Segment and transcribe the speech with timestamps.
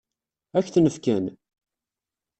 [0.57, 1.25] Ad k-ten-fken?